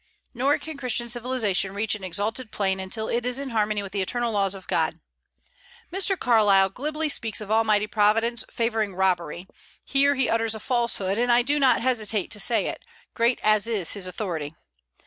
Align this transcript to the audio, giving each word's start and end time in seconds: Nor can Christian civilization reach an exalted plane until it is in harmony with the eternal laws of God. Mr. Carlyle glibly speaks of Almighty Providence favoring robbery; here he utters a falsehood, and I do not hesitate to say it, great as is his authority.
Nor 0.33 0.57
can 0.57 0.77
Christian 0.77 1.11
civilization 1.11 1.75
reach 1.75 1.93
an 1.93 2.03
exalted 2.03 2.49
plane 2.49 2.79
until 2.79 3.07
it 3.07 3.23
is 3.23 3.37
in 3.37 3.51
harmony 3.51 3.83
with 3.83 3.91
the 3.91 4.01
eternal 4.01 4.31
laws 4.31 4.55
of 4.55 4.67
God. 4.67 4.99
Mr. 5.93 6.17
Carlyle 6.17 6.69
glibly 6.71 7.07
speaks 7.07 7.39
of 7.39 7.51
Almighty 7.51 7.85
Providence 7.85 8.43
favoring 8.49 8.95
robbery; 8.95 9.47
here 9.85 10.15
he 10.15 10.27
utters 10.27 10.55
a 10.55 10.59
falsehood, 10.59 11.19
and 11.19 11.31
I 11.31 11.43
do 11.43 11.59
not 11.59 11.81
hesitate 11.83 12.31
to 12.31 12.39
say 12.39 12.65
it, 12.65 12.83
great 13.13 13.39
as 13.43 13.67
is 13.67 13.91
his 13.93 14.07
authority. 14.07 14.55